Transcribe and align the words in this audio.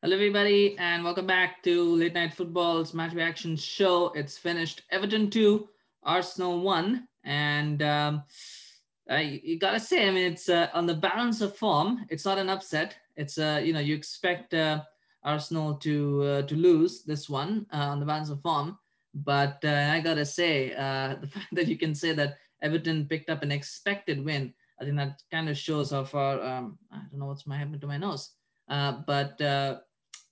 Hello, 0.00 0.14
everybody, 0.14 0.78
and 0.78 1.02
welcome 1.02 1.26
back 1.26 1.60
to 1.64 1.96
Late 1.96 2.14
Night 2.14 2.32
Football's 2.32 2.94
Match 2.94 3.14
Reaction 3.14 3.56
Show. 3.56 4.12
It's 4.14 4.38
finished 4.38 4.82
Everton 4.92 5.28
2, 5.28 5.68
Arsenal 6.04 6.60
1. 6.60 7.08
And 7.24 7.82
um, 7.82 8.22
I, 9.10 9.40
you 9.42 9.58
gotta 9.58 9.80
say, 9.80 10.06
I 10.06 10.12
mean, 10.12 10.30
it's 10.30 10.48
uh, 10.48 10.68
on 10.72 10.86
the 10.86 10.94
balance 10.94 11.40
of 11.40 11.56
form. 11.56 12.06
It's 12.10 12.24
not 12.24 12.38
an 12.38 12.48
upset. 12.48 12.94
It's, 13.16 13.38
uh, 13.38 13.60
you 13.64 13.72
know, 13.72 13.80
you 13.80 13.96
expect 13.96 14.54
uh, 14.54 14.82
Arsenal 15.24 15.74
to 15.78 16.22
uh, 16.22 16.42
to 16.42 16.54
lose 16.54 17.02
this 17.02 17.28
one 17.28 17.66
uh, 17.72 17.88
on 17.90 17.98
the 17.98 18.06
balance 18.06 18.30
of 18.30 18.40
form. 18.40 18.78
But 19.14 19.58
uh, 19.64 19.90
I 19.92 19.98
gotta 19.98 20.24
say, 20.24 20.74
uh, 20.74 21.16
the 21.20 21.26
fact 21.26 21.48
that 21.50 21.66
you 21.66 21.76
can 21.76 21.92
say 21.92 22.12
that 22.12 22.36
Everton 22.62 23.06
picked 23.06 23.30
up 23.30 23.42
an 23.42 23.50
expected 23.50 24.24
win, 24.24 24.54
I 24.80 24.84
think 24.84 24.96
that 24.98 25.20
kind 25.32 25.48
of 25.48 25.58
shows 25.58 25.90
how 25.90 26.04
far, 26.04 26.40
um, 26.40 26.78
I 26.92 26.98
don't 27.10 27.18
know 27.18 27.26
what's 27.26 27.48
my 27.48 27.56
happened 27.56 27.80
to 27.80 27.88
my 27.88 27.98
nose. 27.98 28.30
But 28.68 29.40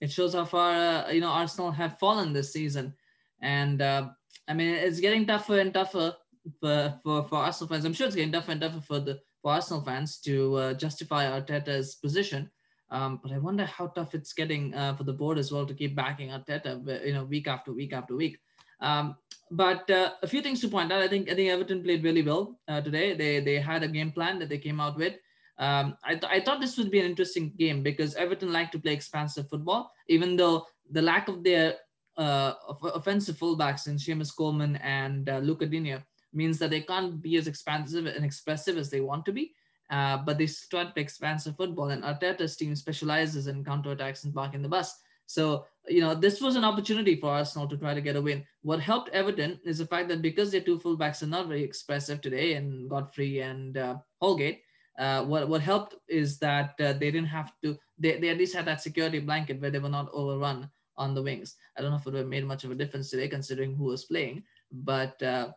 it 0.00 0.10
shows 0.10 0.34
how 0.34 0.44
far 0.44 0.72
uh, 0.72 1.10
you 1.10 1.20
know 1.20 1.30
Arsenal 1.30 1.70
have 1.70 1.98
fallen 1.98 2.32
this 2.32 2.52
season, 2.52 2.94
and 3.40 3.80
uh, 3.82 4.08
I 4.48 4.54
mean 4.54 4.74
it's 4.74 5.00
getting 5.00 5.26
tougher 5.26 5.60
and 5.60 5.72
tougher 5.72 6.14
for, 6.60 6.94
for 7.02 7.22
for 7.24 7.36
Arsenal 7.36 7.68
fans. 7.68 7.84
I'm 7.84 7.92
sure 7.92 8.06
it's 8.06 8.16
getting 8.16 8.32
tougher 8.32 8.52
and 8.52 8.60
tougher 8.60 8.80
for 8.80 9.00
the 9.00 9.20
for 9.42 9.52
Arsenal 9.52 9.82
fans 9.82 10.18
to 10.20 10.54
uh, 10.56 10.74
justify 10.74 11.24
Arteta's 11.24 11.96
position. 11.96 12.50
Um, 12.90 13.20
but 13.22 13.32
I 13.32 13.38
wonder 13.38 13.64
how 13.64 13.88
tough 13.88 14.14
it's 14.14 14.32
getting 14.32 14.72
uh, 14.74 14.94
for 14.94 15.04
the 15.04 15.12
board 15.12 15.38
as 15.38 15.50
well 15.50 15.66
to 15.66 15.74
keep 15.74 15.96
backing 15.96 16.30
Arteta, 16.30 17.04
you 17.04 17.14
know, 17.14 17.24
week 17.24 17.48
after 17.48 17.72
week 17.72 17.92
after 17.92 18.14
week. 18.14 18.38
Um, 18.80 19.16
but 19.50 19.88
uh, 19.90 20.12
a 20.22 20.26
few 20.26 20.42
things 20.42 20.60
to 20.60 20.68
point 20.68 20.92
out. 20.92 21.02
I 21.02 21.08
think 21.08 21.30
I 21.30 21.34
think 21.34 21.50
Everton 21.50 21.82
played 21.82 22.04
really 22.04 22.22
well 22.22 22.58
uh, 22.68 22.80
today. 22.80 23.14
They 23.14 23.40
they 23.40 23.58
had 23.58 23.82
a 23.82 23.88
game 23.88 24.12
plan 24.12 24.38
that 24.38 24.48
they 24.48 24.58
came 24.58 24.80
out 24.80 24.96
with. 24.96 25.14
Um, 25.58 25.96
I, 26.04 26.14
th- 26.14 26.30
I 26.30 26.40
thought 26.40 26.60
this 26.60 26.76
would 26.76 26.90
be 26.90 27.00
an 27.00 27.06
interesting 27.06 27.52
game 27.58 27.82
because 27.82 28.14
Everton 28.14 28.52
like 28.52 28.70
to 28.72 28.78
play 28.78 28.92
expansive 28.92 29.48
football, 29.48 29.90
even 30.08 30.36
though 30.36 30.66
the 30.90 31.02
lack 31.02 31.28
of 31.28 31.42
their 31.42 31.74
uh, 32.16 32.54
offensive 32.82 33.36
fullbacks 33.36 33.86
in 33.86 33.96
Seamus 33.96 34.34
Coleman 34.34 34.76
and 34.76 35.28
uh, 35.28 35.38
Luca 35.38 35.66
Digne 35.66 35.98
means 36.32 36.58
that 36.58 36.70
they 36.70 36.82
can't 36.82 37.20
be 37.22 37.36
as 37.36 37.46
expansive 37.46 38.06
and 38.06 38.24
expressive 38.24 38.76
as 38.76 38.90
they 38.90 39.00
want 39.00 39.24
to 39.26 39.32
be. 39.32 39.52
Uh, 39.88 40.18
but 40.18 40.36
they 40.36 40.46
start 40.46 40.94
to 40.94 41.00
expansive 41.00 41.56
football, 41.56 41.90
and 41.90 42.02
Arteta's 42.02 42.56
team 42.56 42.74
specializes 42.74 43.46
in 43.46 43.64
counterattacks 43.64 44.24
and 44.24 44.34
parking 44.34 44.60
the 44.60 44.68
bus. 44.68 44.92
So, 45.26 45.66
you 45.88 46.00
know, 46.00 46.14
this 46.14 46.40
was 46.40 46.56
an 46.56 46.64
opportunity 46.64 47.16
for 47.16 47.30
Arsenal 47.30 47.68
to 47.68 47.76
try 47.76 47.94
to 47.94 48.00
get 48.00 48.16
a 48.16 48.20
win. 48.20 48.44
What 48.62 48.80
helped 48.80 49.10
Everton 49.10 49.60
is 49.64 49.78
the 49.78 49.86
fact 49.86 50.08
that 50.08 50.22
because 50.22 50.50
their 50.50 50.60
two 50.60 50.78
fullbacks 50.78 51.22
are 51.22 51.28
not 51.28 51.46
very 51.46 51.62
expressive 51.62 52.20
today, 52.20 52.54
and 52.54 52.90
Godfrey 52.90 53.40
and 53.40 53.76
uh, 53.76 53.96
Holgate, 54.20 54.62
uh, 54.98 55.24
what 55.24 55.48
what 55.48 55.60
helped 55.60 55.94
is 56.08 56.38
that 56.38 56.74
uh, 56.80 56.92
they 56.92 57.10
didn't 57.10 57.26
have 57.26 57.52
to 57.62 57.76
they, 57.98 58.18
they 58.18 58.28
at 58.28 58.38
least 58.38 58.54
had 58.54 58.64
that 58.66 58.80
security 58.80 59.18
blanket 59.18 59.60
where 59.60 59.70
they 59.70 59.78
were 59.78 59.88
not 59.88 60.10
overrun 60.12 60.70
on 60.96 61.14
the 61.14 61.22
wings. 61.22 61.56
I 61.76 61.82
don't 61.82 61.90
know 61.90 61.96
if 61.96 62.06
it 62.06 62.12
would 62.12 62.18
have 62.18 62.28
made 62.28 62.46
much 62.46 62.64
of 62.64 62.70
a 62.70 62.74
difference 62.74 63.10
today 63.10 63.28
considering 63.28 63.74
who 63.74 63.84
was 63.84 64.04
playing, 64.04 64.44
but 64.72 65.22
uh, 65.22 65.52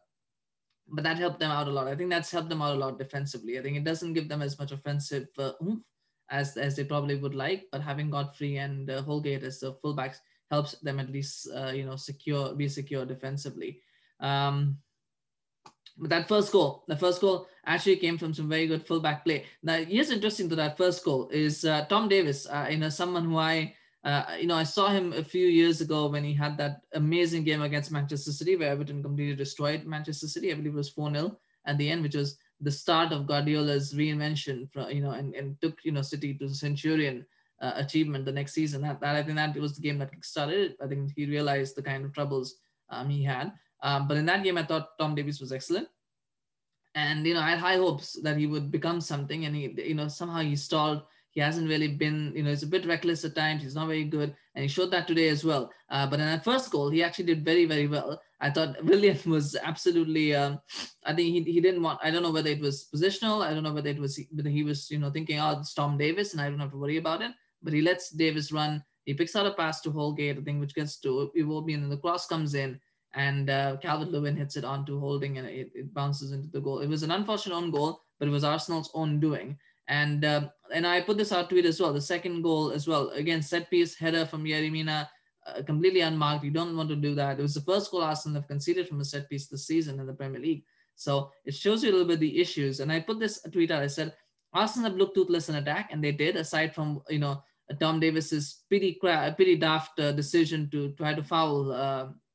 but 0.91 1.03
that 1.03 1.17
helped 1.17 1.39
them 1.39 1.51
out 1.51 1.67
a 1.67 1.71
lot. 1.71 1.87
I 1.87 1.95
think 1.95 2.09
that's 2.09 2.31
helped 2.31 2.49
them 2.49 2.61
out 2.61 2.75
a 2.75 2.79
lot 2.79 2.97
defensively. 2.97 3.59
I 3.59 3.61
think 3.61 3.77
it 3.77 3.83
doesn't 3.83 4.13
give 4.13 4.27
them 4.27 4.41
as 4.41 4.57
much 4.57 4.71
offensive 4.71 5.27
uh, 5.37 5.51
oomph 5.63 5.85
as 6.29 6.57
as 6.57 6.75
they 6.75 6.83
probably 6.83 7.15
would 7.15 7.35
like, 7.35 7.65
but 7.71 7.81
having 7.81 8.09
Godfrey 8.09 8.57
and 8.57 8.89
uh, 8.89 9.01
Holgate 9.01 9.43
as 9.43 9.59
the 9.59 9.73
fullbacks 9.73 10.17
helps 10.51 10.73
them 10.79 10.99
at 10.99 11.09
least 11.09 11.47
uh, 11.55 11.71
you 11.71 11.85
know 11.85 11.95
secure 11.95 12.53
be 12.55 12.67
secure 12.67 13.05
defensively. 13.05 13.81
Um, 14.19 14.77
but 15.99 16.09
that 16.09 16.27
first 16.27 16.51
goal, 16.51 16.83
the 16.87 16.95
first 16.95 17.21
goal 17.21 17.47
actually 17.65 17.97
came 17.97 18.17
from 18.17 18.33
some 18.33 18.49
very 18.49 18.67
good 18.67 18.85
fullback 18.85 19.25
play. 19.25 19.45
Now, 19.61 19.77
here's 19.77 20.11
interesting 20.11 20.49
to 20.49 20.55
that 20.55 20.77
first 20.77 21.03
goal 21.03 21.29
is 21.29 21.65
uh, 21.65 21.85
Tom 21.85 22.07
Davies, 22.07 22.47
uh, 22.47 22.67
you 22.69 22.77
know, 22.77 22.89
someone 22.89 23.25
who 23.25 23.37
I, 23.37 23.75
uh, 24.03 24.23
you 24.39 24.47
know, 24.47 24.55
I 24.55 24.63
saw 24.63 24.87
him 24.87 25.13
a 25.13 25.23
few 25.23 25.47
years 25.47 25.81
ago 25.81 26.07
when 26.07 26.23
he 26.23 26.33
had 26.33 26.57
that 26.57 26.81
amazing 26.93 27.43
game 27.43 27.61
against 27.61 27.91
Manchester 27.91 28.31
City 28.31 28.55
where 28.55 28.69
Everton 28.69 29.03
completely 29.03 29.35
destroyed 29.35 29.85
Manchester 29.85 30.27
City. 30.27 30.51
I 30.51 30.55
believe 30.55 30.73
it 30.73 30.77
was 30.77 30.93
4-0 30.93 31.35
at 31.65 31.77
the 31.77 31.89
end, 31.89 32.01
which 32.01 32.15
was 32.15 32.37
the 32.61 32.71
start 32.71 33.11
of 33.11 33.27
Guardiola's 33.27 33.93
reinvention, 33.93 34.71
from, 34.71 34.89
you 34.89 35.01
know, 35.01 35.11
and, 35.11 35.35
and 35.35 35.59
took, 35.61 35.77
you 35.83 35.91
know, 35.91 36.01
City 36.01 36.33
to 36.35 36.47
the 36.47 36.55
Centurion 36.55 37.25
uh, 37.61 37.73
achievement 37.75 38.25
the 38.25 38.31
next 38.31 38.53
season. 38.53 38.81
That, 38.81 39.01
that 39.01 39.15
I 39.15 39.23
think 39.23 39.35
that 39.35 39.55
was 39.57 39.75
the 39.75 39.81
game 39.81 39.99
that 39.99 40.11
started. 40.21 40.71
it. 40.71 40.77
I 40.81 40.87
think 40.87 41.11
he 41.15 41.25
realized 41.25 41.75
the 41.75 41.83
kind 41.83 42.05
of 42.05 42.13
troubles 42.13 42.55
um, 42.89 43.09
he 43.09 43.23
had. 43.23 43.51
Um, 43.81 44.07
but 44.07 44.17
in 44.17 44.25
that 44.25 44.43
game, 44.43 44.57
I 44.57 44.63
thought 44.63 44.97
Tom 44.97 45.15
Davies 45.15 45.39
was 45.39 45.51
excellent. 45.51 45.87
And, 46.99 47.25
you 47.25 47.33
know, 47.33 47.41
I 47.41 47.51
had 47.51 47.59
high 47.59 47.77
hopes 47.77 48.19
that 48.23 48.37
he 48.37 48.45
would 48.45 48.71
become 48.71 48.99
something. 48.99 49.45
And 49.45 49.55
he, 49.55 49.73
you 49.77 49.95
know, 49.95 50.07
somehow 50.07 50.39
he 50.41 50.55
stalled. 50.55 51.03
He 51.31 51.39
hasn't 51.39 51.69
really 51.69 51.87
been, 51.87 52.33
you 52.35 52.43
know, 52.43 52.49
he's 52.49 52.63
a 52.63 52.67
bit 52.67 52.85
reckless 52.85 53.23
at 53.23 53.35
times. 53.35 53.61
He's 53.61 53.75
not 53.75 53.87
very 53.87 54.03
good. 54.03 54.35
And 54.55 54.63
he 54.63 54.67
showed 54.67 54.91
that 54.91 55.07
today 55.07 55.29
as 55.29 55.45
well. 55.45 55.71
Uh, 55.89 56.07
but 56.07 56.19
in 56.19 56.25
that 56.25 56.43
first 56.43 56.71
goal, 56.71 56.89
he 56.89 57.03
actually 57.03 57.25
did 57.25 57.45
very, 57.45 57.65
very 57.65 57.87
well. 57.87 58.19
I 58.41 58.49
thought 58.49 58.83
Willian 58.89 59.19
was 59.27 59.55
absolutely, 59.55 60.35
um, 60.35 60.59
I 61.05 61.13
think 61.13 61.29
he, 61.29 61.53
he 61.53 61.61
didn't 61.61 61.83
want, 61.83 61.99
I 62.03 62.11
don't 62.11 62.23
know 62.23 62.31
whether 62.31 62.49
it 62.49 62.59
was 62.59 62.89
positional. 62.93 63.45
I 63.45 63.53
don't 63.53 63.63
know 63.63 63.73
whether 63.73 63.89
it 63.89 63.99
was, 63.99 64.19
whether 64.31 64.49
he 64.49 64.63
was, 64.63 64.91
you 64.91 64.99
know, 64.99 65.11
thinking, 65.11 65.39
oh, 65.39 65.59
it's 65.59 65.73
Tom 65.73 65.97
Davies, 65.97 66.33
and 66.33 66.41
I 66.41 66.49
don't 66.49 66.59
have 66.59 66.71
to 66.71 66.77
worry 66.77 66.97
about 66.97 67.21
it. 67.21 67.31
But 67.63 67.73
he 67.73 67.81
lets 67.81 68.09
Davies 68.09 68.51
run. 68.51 68.83
He 69.05 69.13
picks 69.13 69.35
out 69.35 69.45
a 69.45 69.53
pass 69.53 69.81
to 69.81 69.91
Holgate, 69.91 70.37
I 70.37 70.41
think, 70.41 70.59
which 70.59 70.75
gets 70.75 70.97
to 71.01 71.31
Iwobi, 71.37 71.75
and 71.75 71.83
then 71.83 71.89
the 71.89 71.97
cross 71.97 72.27
comes 72.27 72.55
in 72.55 72.79
and 73.13 73.49
uh, 73.49 73.77
Calvert 73.81 74.09
Lewin 74.09 74.35
hits 74.35 74.55
it 74.55 74.63
onto 74.63 74.99
Holding 74.99 75.37
and 75.37 75.47
it, 75.47 75.71
it, 75.73 75.93
bounces 75.93 76.31
into 76.31 76.47
the 76.49 76.61
goal. 76.61 76.79
It 76.79 76.87
was 76.87 77.03
an 77.03 77.11
unfortunate 77.11 77.55
own 77.55 77.71
goal, 77.71 78.01
but 78.19 78.27
it 78.27 78.31
was 78.31 78.43
Arsenal's 78.43 78.91
own 78.93 79.19
doing. 79.19 79.57
And 79.87 80.23
uh, 80.23 80.49
and 80.71 80.85
I 80.85 81.01
put 81.01 81.17
this 81.17 81.31
out 81.31 81.49
tweet 81.49 81.65
as 81.65 81.79
well. 81.79 81.91
The 81.91 82.01
second 82.01 82.43
goal 82.43 82.71
as 82.71 82.87
well, 82.87 83.09
again 83.09 83.41
set 83.41 83.69
piece 83.71 83.95
header 83.95 84.25
from 84.25 84.43
Yerry 84.43 84.71
Mina, 84.71 85.09
uh, 85.47 85.63
completely 85.63 86.01
unmarked. 86.01 86.43
You 86.43 86.51
don't 86.51 86.77
want 86.77 86.89
to 86.89 86.95
do 86.95 87.15
that. 87.15 87.39
It 87.39 87.41
was 87.41 87.55
the 87.55 87.61
first 87.61 87.89
goal 87.89 88.03
Arsenal 88.03 88.39
have 88.39 88.47
conceded 88.47 88.87
from 88.87 89.01
a 89.01 89.05
set 89.05 89.27
piece 89.27 89.47
this 89.47 89.65
season 89.65 89.99
in 89.99 90.05
the 90.05 90.13
Premier 90.13 90.39
League. 90.39 90.63
So 90.95 91.31
it 91.45 91.55
shows 91.55 91.83
you 91.83 91.89
a 91.89 91.93
little 91.93 92.07
bit 92.07 92.19
the 92.19 92.39
issues. 92.39 92.81
And 92.81 92.91
I 92.91 92.99
put 92.99 93.19
this 93.19 93.41
tweet 93.51 93.71
out. 93.71 93.81
I 93.81 93.87
said 93.87 94.13
Arsenal 94.53 94.91
have 94.91 94.99
looked 94.99 95.15
toothless 95.15 95.49
in 95.49 95.55
attack, 95.55 95.89
and 95.91 96.03
they 96.03 96.11
did. 96.11 96.35
Aside 96.35 96.75
from 96.75 97.01
you 97.09 97.19
know 97.19 97.41
Tom 97.79 97.99
Davies's 97.99 98.63
pretty 98.69 98.99
pretty 99.01 99.55
daft 99.55 99.99
uh, 99.99 100.11
decision 100.11 100.69
to 100.69 100.91
try 100.91 101.15
to 101.15 101.23
foul 101.23 101.71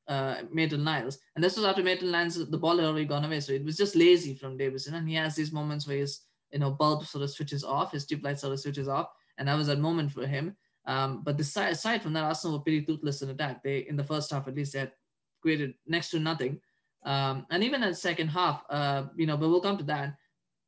uh, 0.07 0.35
Niles. 0.51 1.19
And 1.35 1.43
this 1.43 1.55
was 1.55 1.65
after 1.65 1.83
Maitland 1.83 2.11
Niles, 2.11 2.49
the 2.49 2.57
ball 2.57 2.77
had 2.77 2.85
already 2.85 3.05
gone 3.05 3.25
away. 3.25 3.39
So 3.39 3.53
it 3.53 3.63
was 3.63 3.77
just 3.77 3.95
lazy 3.95 4.33
from 4.33 4.57
Davison. 4.57 4.95
And 4.95 5.07
he 5.07 5.15
has 5.15 5.35
these 5.35 5.51
moments 5.51 5.87
where 5.87 5.97
his, 5.97 6.21
you 6.51 6.59
know, 6.59 6.71
bulb 6.71 7.05
sort 7.05 7.23
of 7.23 7.31
switches 7.31 7.63
off, 7.63 7.91
his 7.91 8.05
tube 8.05 8.23
light 8.23 8.39
sort 8.39 8.53
of 8.53 8.59
switches 8.59 8.87
off. 8.87 9.09
And 9.37 9.47
that 9.47 9.57
was 9.57 9.67
that 9.67 9.79
moment 9.79 10.11
for 10.11 10.25
him. 10.25 10.55
Um, 10.85 11.23
but 11.23 11.39
aside, 11.39 11.73
aside 11.73 12.01
from 12.01 12.13
that, 12.13 12.23
Arsenal 12.23 12.57
were 12.57 12.63
pretty 12.63 12.83
toothless 12.83 13.21
in 13.21 13.29
attack. 13.29 13.63
They, 13.63 13.79
in 13.79 13.95
the 13.95 14.03
first 14.03 14.31
half, 14.31 14.47
at 14.47 14.55
least, 14.55 14.73
they 14.73 14.79
had 14.79 14.91
created 15.41 15.73
next 15.87 16.11
to 16.11 16.19
nothing. 16.19 16.61
Um, 17.03 17.45
and 17.49 17.63
even 17.63 17.83
in 17.83 17.89
the 17.89 17.95
second 17.95 18.29
half, 18.29 18.63
uh, 18.69 19.05
you 19.15 19.25
know, 19.25 19.37
but 19.37 19.49
we'll 19.49 19.61
come 19.61 19.77
to 19.77 19.83
that. 19.85 20.15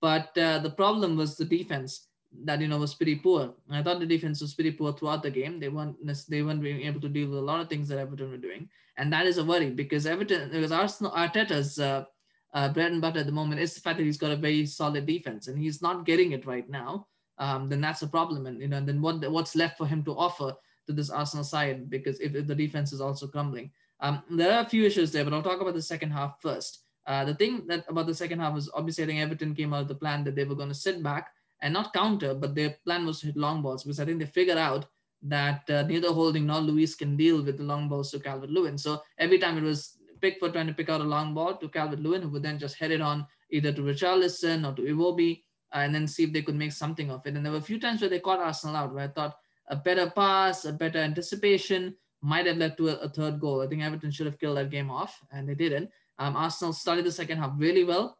But 0.01 0.37
uh, 0.37 0.59
the 0.59 0.69
problem 0.69 1.17
was 1.17 1.35
the 1.35 1.45
defense 1.45 2.07
that 2.43 2.61
you 2.61 2.67
know 2.67 2.77
was 2.77 2.93
pretty 2.93 3.15
poor. 3.15 3.53
I 3.69 3.81
thought 3.81 3.99
the 3.99 4.05
defense 4.05 4.41
was 4.41 4.53
pretty 4.53 4.71
poor 4.71 4.93
throughout 4.93 5.23
the 5.23 5.31
game. 5.31 5.59
They 5.59 5.69
weren't 5.69 5.97
they 6.29 6.41
weren't 6.41 6.61
being 6.61 6.81
able 6.81 7.01
to 7.01 7.09
deal 7.09 7.29
with 7.29 7.39
a 7.39 7.41
lot 7.41 7.61
of 7.61 7.69
things 7.69 7.87
that 7.89 7.99
Everton 7.99 8.31
were 8.31 8.37
doing, 8.37 8.69
and 8.97 9.11
that 9.13 9.25
is 9.25 9.37
a 9.37 9.43
worry 9.43 9.71
because 9.71 10.05
Everton 10.05 10.49
because 10.51 10.71
Arsenal 10.71 11.11
Arteta's 11.11 11.79
uh, 11.79 12.05
uh, 12.53 12.69
bread 12.69 12.91
and 12.91 13.01
butter 13.01 13.19
at 13.19 13.25
the 13.25 13.31
moment 13.31 13.61
is 13.61 13.73
the 13.73 13.81
fact 13.81 13.97
that 13.97 14.05
he's 14.05 14.17
got 14.17 14.31
a 14.31 14.35
very 14.35 14.65
solid 14.65 15.05
defense 15.05 15.47
and 15.47 15.57
he's 15.57 15.81
not 15.81 16.05
getting 16.05 16.31
it 16.31 16.45
right 16.45 16.69
now. 16.69 17.07
Um, 17.39 17.69
then 17.69 17.81
that's 17.81 18.01
a 18.01 18.07
problem, 18.07 18.45
and 18.45 18.61
you 18.61 18.67
know 18.67 18.77
and 18.77 18.87
then 18.87 19.01
what 19.01 19.29
what's 19.31 19.55
left 19.55 19.77
for 19.77 19.87
him 19.87 20.03
to 20.03 20.17
offer 20.17 20.53
to 20.87 20.93
this 20.93 21.09
Arsenal 21.09 21.43
side 21.43 21.89
because 21.89 22.19
if, 22.19 22.33
if 22.33 22.47
the 22.47 22.55
defense 22.55 22.93
is 22.93 23.01
also 23.01 23.27
crumbling. 23.27 23.71
Um, 23.99 24.21
there 24.29 24.53
are 24.53 24.61
a 24.61 24.69
few 24.69 24.85
issues 24.85 25.11
there, 25.11 25.23
but 25.23 25.33
I'll 25.33 25.41
talk 25.41 25.59
about 25.59 25.73
the 25.73 25.81
second 25.81 26.11
half 26.11 26.39
first. 26.39 26.83
Uh, 27.07 27.25
the 27.25 27.33
thing 27.33 27.65
that 27.67 27.85
about 27.87 28.05
the 28.05 28.13
second 28.13 28.39
half 28.39 28.53
was 28.53 28.69
obviously 28.73 29.03
I 29.03 29.07
think 29.07 29.19
Everton 29.19 29.55
came 29.55 29.73
out 29.73 29.81
of 29.81 29.87
the 29.87 29.95
plan 29.95 30.23
that 30.25 30.35
they 30.35 30.43
were 30.43 30.55
going 30.55 30.69
to 30.69 30.75
sit 30.75 31.01
back 31.01 31.31
and 31.61 31.73
not 31.73 31.93
counter, 31.93 32.33
but 32.33 32.55
their 32.55 32.75
plan 32.83 33.05
was 33.05 33.19
to 33.19 33.27
hit 33.27 33.37
long 33.37 33.61
balls 33.61 33.83
because 33.83 33.99
I 33.99 34.05
think 34.05 34.19
they 34.19 34.25
figured 34.25 34.57
out 34.57 34.85
that 35.23 35.69
uh, 35.69 35.83
neither 35.83 36.11
Holding 36.11 36.45
nor 36.45 36.59
Luiz 36.59 36.95
can 36.95 37.17
deal 37.17 37.41
with 37.41 37.57
the 37.57 37.63
long 37.63 37.89
balls 37.89 38.11
to 38.11 38.19
Calvert 38.19 38.49
Lewin. 38.49 38.77
So 38.77 39.01
every 39.17 39.39
time 39.39 39.57
it 39.57 39.63
was 39.63 39.97
Pickford 40.21 40.53
trying 40.53 40.67
to 40.67 40.73
pick 40.73 40.89
out 40.89 41.01
a 41.01 41.05
long 41.05 41.33
ball 41.33 41.55
to 41.57 41.69
Calvert 41.69 41.99
Lewin, 41.99 42.21
who 42.21 42.29
would 42.29 42.43
then 42.43 42.59
just 42.59 42.77
head 42.77 42.91
it 42.91 43.01
on 43.01 43.25
either 43.49 43.71
to 43.71 43.81
Richarlison 43.81 44.67
or 44.67 44.75
to 44.75 44.81
Iwobi 44.83 45.43
uh, 45.73 45.79
and 45.79 45.93
then 45.93 46.07
see 46.07 46.23
if 46.23 46.33
they 46.33 46.41
could 46.41 46.55
make 46.55 46.71
something 46.71 47.09
of 47.09 47.25
it. 47.25 47.35
And 47.35 47.45
there 47.45 47.51
were 47.51 47.59
a 47.59 47.61
few 47.61 47.79
times 47.79 48.01
where 48.01 48.09
they 48.09 48.19
caught 48.19 48.39
Arsenal 48.39 48.75
out 48.75 48.93
where 48.93 49.05
I 49.05 49.07
thought 49.07 49.37
a 49.69 49.75
better 49.75 50.09
pass, 50.09 50.65
a 50.65 50.73
better 50.73 50.99
anticipation 50.99 51.95
might 52.21 52.45
have 52.45 52.57
led 52.57 52.77
to 52.77 52.89
a, 52.89 52.95
a 52.97 53.09
third 53.09 53.39
goal. 53.39 53.61
I 53.61 53.67
think 53.67 53.83
Everton 53.83 54.11
should 54.11 54.25
have 54.25 54.39
killed 54.39 54.57
that 54.57 54.69
game 54.69 54.89
off 54.89 55.19
and 55.31 55.47
they 55.47 55.55
didn't. 55.55 55.89
Um, 56.19 56.35
Arsenal 56.35 56.73
started 56.73 57.05
the 57.05 57.11
second 57.11 57.37
half 57.37 57.53
really 57.57 57.83
well 57.83 58.17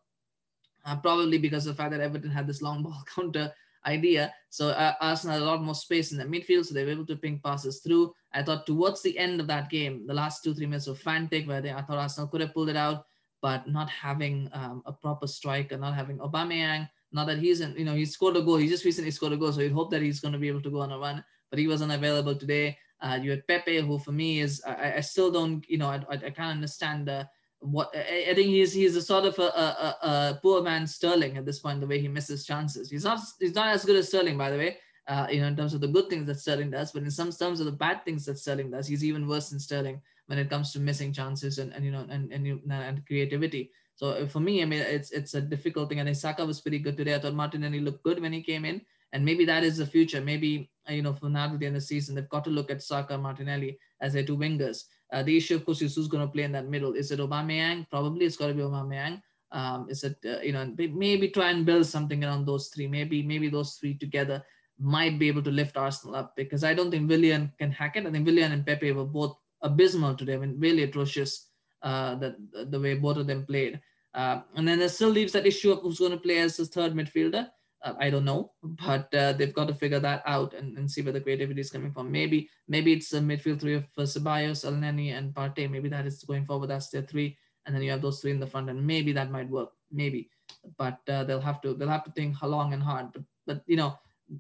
uh, 0.88 0.96
probably 0.96 1.38
because 1.38 1.68
of 1.68 1.76
the 1.76 1.78
fact 1.78 1.92
that 1.92 2.02
Everton 2.02 2.32
had 2.32 2.48
this 2.48 2.62
long 2.62 2.82
ball 2.84 3.04
counter 3.14 3.52
idea. 3.86 4.34
So 4.50 4.70
uh, 4.70 4.94
Arsenal 5.02 5.36
had 5.36 5.44
a 5.44 5.46
lot 5.46 5.62
more 5.62 5.76
space 5.76 6.12
in 6.12 6.18
the 6.18 6.26
midfield, 6.26 6.66
so 6.66 6.74
they 6.74 6.84
were 6.84 6.92
able 6.92 7.06
to 7.06 7.16
ping 7.16 7.40
passes 7.44 7.80
through. 7.80 8.14
I 8.34 8.44
thought 8.44 8.66
towards 8.66 9.02
the 9.02 9.18
end 9.18 9.40
of 9.40 9.48
that 9.48 9.70
game, 9.70 10.08
the 10.08 10.14
last 10.14 10.44
two, 10.44 10.54
three 10.54 10.66
minutes 10.66 10.88
were 10.88 10.96
frantic, 10.96 11.48
where 11.48 11.62
they, 11.62 11.72
I 11.72 11.82
thought 11.82 11.98
Arsenal 11.98 12.28
could 12.28 12.42
have 12.42 12.54
pulled 12.54 12.70
it 12.70 12.76
out, 12.76 13.06
but 13.42 13.68
not 13.70 13.90
having 13.90 14.50
um, 14.54 14.82
a 14.86 14.92
proper 14.92 15.28
striker, 15.28 15.78
not 15.78 15.94
having 15.94 16.18
Aubameyang, 16.18 16.90
not 17.12 17.28
that 17.28 17.38
he's 17.38 17.62
in, 17.62 17.76
you 17.78 17.86
know, 17.86 17.96
he 17.96 18.06
scored 18.06 18.36
a 18.36 18.42
goal. 18.42 18.58
He 18.58 18.68
just 18.68 18.86
recently 18.86 19.12
scored 19.12 19.34
a 19.34 19.38
goal, 19.38 19.54
so 19.54 19.62
you 19.62 19.74
hope 19.74 19.92
that 19.92 20.02
he's 20.02 20.20
going 20.20 20.34
to 20.34 20.40
be 20.40 20.50
able 20.50 20.62
to 20.62 20.72
go 20.72 20.82
on 20.82 20.92
a 20.92 21.00
run. 21.00 21.24
but 21.50 21.60
he 21.60 21.68
wasn't 21.68 21.92
available 21.92 22.36
today. 22.36 22.78
Uh, 23.00 23.20
you 23.22 23.30
had 23.32 23.48
Pepe, 23.48 23.80
who 23.80 24.00
for 24.00 24.12
me 24.12 24.42
is 24.42 24.62
I, 24.66 24.96
I 24.96 25.00
still 25.02 25.32
don't 25.32 25.64
you 25.70 25.78
know 25.78 25.88
I, 25.88 26.02
I, 26.10 26.32
can't 26.32 26.58
understand 26.58 27.08
uh, 27.08 27.26
what 27.72 27.96
I, 27.96 28.34
think 28.34 28.48
he's 28.48 28.74
he's 28.74 28.96
a 28.96 29.02
sort 29.02 29.26
of 29.26 29.38
a, 29.40 29.44
a, 29.44 29.98
a, 30.02 30.40
poor 30.42 30.62
man 30.62 30.86
Sterling 30.88 31.38
at 31.38 31.46
this 31.46 31.60
point 31.60 31.80
the 31.80 31.88
way 31.88 32.00
he 32.00 32.08
misses 32.08 32.46
chances. 32.46 32.90
He's 32.90 33.04
not 33.04 33.20
he's 33.40 33.56
not 33.56 33.70
as 33.70 33.86
good 33.86 33.96
as 33.96 34.08
Sterling 34.08 34.38
by 34.38 34.52
the 34.52 34.58
way. 34.58 34.78
Uh, 35.08 35.26
you 35.32 35.40
know 35.40 35.48
in 35.48 35.56
terms 35.56 35.74
of 35.74 35.80
the 35.80 35.88
good 35.88 36.10
things 36.10 36.28
that 36.28 36.40
Sterling 36.40 36.72
does, 36.72 36.92
but 36.92 37.04
in 37.04 37.12
some 37.12 37.32
terms 37.32 37.60
of 37.60 37.66
the 37.66 37.72
bad 37.72 38.04
things 38.04 38.26
that 38.26 38.38
Sterling 38.38 38.72
does, 38.72 38.88
he's 38.88 39.04
even 39.04 39.28
worse 39.28 39.50
than 39.50 39.60
Sterling 39.60 40.02
when 40.28 40.38
it 40.38 40.50
comes 40.50 40.74
to 40.74 40.80
missing 40.80 41.14
chances 41.14 41.60
and, 41.60 41.72
and 41.74 41.86
you 41.86 41.92
know 41.92 42.06
and 42.10 42.32
and, 42.32 42.62
and 42.72 43.06
creativity. 43.06 43.72
So 43.96 44.10
uh, 44.10 44.28
for 44.28 44.40
me, 44.40 44.62
I 44.62 44.66
mean, 44.66 44.82
it's 44.82 45.12
it's 45.12 45.34
a 45.34 45.42
difficult 45.42 45.90
thing. 45.90 46.00
And 46.00 46.18
Saka 46.18 46.46
was 46.46 46.62
pretty 46.62 46.80
good 46.80 46.98
today. 46.98 47.16
I 47.16 47.20
thought 47.20 47.34
Martinelli 47.34 47.80
looked 47.80 48.04
good 48.04 48.22
when 48.22 48.32
he 48.32 48.44
came 48.44 48.64
in, 48.64 48.82
and 49.12 49.26
maybe 49.26 49.44
that 49.46 49.64
is 49.64 49.78
the 49.78 49.88
future. 49.88 50.22
Maybe 50.22 50.70
you 50.88 51.02
know, 51.02 51.14
for 51.14 51.30
now 51.30 51.50
to 51.50 51.58
the 51.58 51.66
end 51.66 51.76
of 51.76 51.82
the 51.82 51.88
season, 51.88 52.16
they've 52.16 52.30
got 52.30 52.44
to 52.46 52.50
look 52.50 52.70
at 52.70 52.84
Saka, 52.84 53.18
Martinelli 53.18 53.78
as 54.00 54.14
their 54.14 54.24
two 54.24 54.38
wingers. 54.38 54.84
Uh, 55.12 55.24
the 55.24 55.36
issue, 55.36 55.56
of 55.56 55.66
course, 55.66 55.82
is 55.82 55.96
who's 55.96 56.08
going 56.08 56.26
to 56.26 56.32
play 56.32 56.44
in 56.44 56.52
that 56.52 56.68
middle. 56.68 56.94
Is 56.94 57.12
it 57.12 57.20
Aubameyang? 57.20 57.90
Probably 57.90 58.26
it's 58.26 58.36
got 58.36 58.48
to 58.48 58.54
be 58.54 58.62
Aubameyang. 58.62 59.22
Um, 59.52 59.88
is 59.90 60.04
it 60.04 60.18
uh, 60.26 60.42
you 60.42 60.52
know 60.52 60.74
maybe 60.78 61.30
try 61.30 61.52
and 61.52 61.66
build 61.66 61.86
something 61.86 62.24
around 62.24 62.46
those 62.46 62.68
three? 62.68 62.88
Maybe 62.88 63.24
maybe 63.24 63.50
those 63.50 63.76
three 63.76 63.98
together 63.98 64.44
might 64.80 65.18
be 65.18 65.28
able 65.28 65.42
to 65.44 65.52
lift 65.52 65.78
Arsenal 65.78 66.16
up 66.16 66.36
because 66.36 66.64
I 66.64 66.74
don't 66.74 66.92
think 66.92 67.10
Willian 67.10 67.52
can 67.58 67.72
hack 67.72 67.96
it. 67.96 68.06
I 68.06 68.12
think 68.12 68.26
Willian 68.26 68.52
and 68.52 68.66
Pepe 68.66 68.92
were 68.92 69.06
both 69.06 69.38
abysmal 69.62 70.16
today. 70.16 70.34
I 70.34 70.38
mean, 70.38 70.60
really 70.60 70.84
atrocious. 70.84 71.48
Uh, 71.82 72.16
the 72.16 72.36
the 72.70 72.80
way 72.80 72.96
both 72.96 73.18
of 73.18 73.28
them 73.28 73.46
played. 73.46 73.80
Uh, 74.14 74.42
and 74.56 74.68
then 74.68 74.80
there 74.80 74.90
still 74.90 75.10
leaves 75.10 75.32
that 75.34 75.46
issue 75.46 75.72
of 75.72 75.80
who's 75.80 76.00
going 76.00 76.12
to 76.12 76.18
play 76.18 76.40
as 76.40 76.58
the 76.58 76.66
third 76.66 76.94
midfielder. 76.94 77.48
Uh, 77.84 77.94
I 78.00 78.10
don't 78.10 78.26
know, 78.26 78.54
but 78.64 79.14
uh, 79.14 79.34
they've 79.34 79.54
got 79.54 79.68
to 79.68 79.74
figure 79.74 80.00
that 80.00 80.24
out 80.26 80.54
and, 80.56 80.78
and 80.78 80.90
see 80.90 81.02
where 81.02 81.14
the 81.14 81.22
creativity 81.22 81.62
is 81.62 81.70
coming 81.70 81.92
from. 81.92 82.12
Maybe 82.12 82.50
maybe 82.68 82.92
it's 82.92 83.14
a 83.14 83.20
midfield 83.20 83.60
three 83.60 83.76
of 83.76 83.86
uh, 83.98 84.02
Elneny, 84.02 85.16
and 85.16 85.34
Partey. 85.34 85.70
Maybe 85.70 85.90
that 85.90 86.08
is 86.08 86.24
going 86.24 86.46
forward. 86.46 86.68
That's 86.68 86.90
their 86.90 87.04
three, 87.04 87.38
and 87.66 87.76
then 87.76 87.84
you 87.84 87.92
have 87.92 88.02
those 88.02 88.20
three 88.20 88.32
in 88.32 88.40
the 88.40 88.48
front, 88.48 88.70
and 88.70 88.86
maybe 88.86 89.12
that 89.14 89.30
might 89.30 89.50
work. 89.50 89.70
Maybe, 89.92 90.30
but 90.78 91.00
uh, 91.08 91.24
they'll 91.24 91.40
have 91.40 91.62
to 91.62 91.76
they'll 91.76 91.88
have 91.88 92.04
to 92.06 92.12
think 92.12 92.42
long 92.42 92.74
and 92.74 92.82
hard. 92.82 93.14
But 93.14 93.24
but 93.46 93.62
you 93.68 93.78
know 93.78 94.00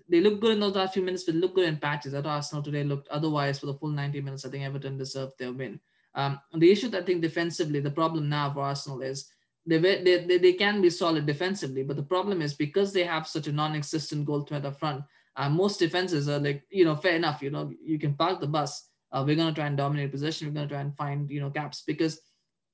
they 0.09 0.19
look 0.19 0.41
good 0.41 0.51
in 0.51 0.59
those 0.59 0.75
last 0.75 0.93
few 0.93 1.03
minutes, 1.03 1.23
but 1.23 1.35
look 1.35 1.55
good 1.55 1.67
in 1.67 1.77
patches. 1.77 2.11
That 2.13 2.25
Arsenal 2.25 2.63
today 2.63 2.83
looked 2.83 3.07
otherwise 3.09 3.59
for 3.59 3.67
the 3.67 3.73
full 3.73 3.89
90 3.89 4.21
minutes. 4.21 4.45
I 4.45 4.49
think 4.49 4.63
Everton 4.63 4.97
deserved 4.97 5.33
their 5.39 5.53
win. 5.53 5.79
Um, 6.15 6.39
the 6.53 6.71
issue 6.71 6.89
that 6.89 7.03
I 7.03 7.05
think 7.05 7.21
defensively, 7.21 7.79
the 7.79 7.91
problem 7.91 8.27
now 8.27 8.51
for 8.51 8.61
Arsenal 8.61 9.01
is 9.01 9.29
they, 9.67 9.79
they, 9.79 10.37
they 10.37 10.53
can 10.53 10.81
be 10.81 10.89
solid 10.89 11.25
defensively, 11.25 11.83
but 11.83 11.97
the 11.97 12.03
problem 12.03 12.41
is 12.41 12.53
because 12.53 12.93
they 12.93 13.03
have 13.03 13.27
such 13.27 13.47
a 13.47 13.51
non-existent 13.51 14.25
goal 14.25 14.41
threat 14.41 14.65
up 14.65 14.79
front, 14.79 15.03
uh, 15.35 15.49
most 15.49 15.77
defenses 15.77 16.29
are 16.29 16.39
like, 16.39 16.63
you 16.69 16.85
know, 16.85 16.95
fair 16.95 17.15
enough, 17.15 17.41
you 17.41 17.51
know, 17.51 17.71
you 17.83 17.99
can 17.99 18.13
park 18.13 18.39
the 18.39 18.47
bus. 18.47 18.89
Uh, 19.11 19.23
we're 19.25 19.35
going 19.35 19.47
to 19.47 19.53
try 19.53 19.67
and 19.67 19.77
dominate 19.77 20.11
possession. 20.11 20.47
We're 20.47 20.53
going 20.53 20.67
to 20.67 20.73
try 20.73 20.81
and 20.81 20.95
find, 20.95 21.29
you 21.29 21.39
know, 21.39 21.49
gaps 21.49 21.83
because 21.85 22.19